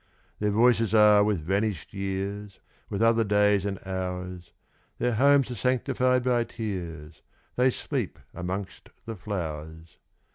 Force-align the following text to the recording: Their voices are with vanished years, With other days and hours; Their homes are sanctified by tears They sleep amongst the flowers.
Their 0.39 0.49
voices 0.49 0.95
are 0.95 1.23
with 1.23 1.41
vanished 1.41 1.93
years, 1.93 2.59
With 2.89 3.03
other 3.03 3.23
days 3.23 3.65
and 3.65 3.77
hours; 3.85 4.51
Their 4.97 5.13
homes 5.13 5.51
are 5.51 5.55
sanctified 5.55 6.23
by 6.23 6.43
tears 6.43 7.21
They 7.55 7.69
sleep 7.69 8.17
amongst 8.33 8.89
the 9.05 9.15
flowers. 9.15 9.99